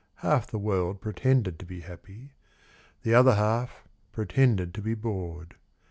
[0.15, 2.31] Half the world pretended to be happy,
[3.03, 5.53] The other half pretended to be bored.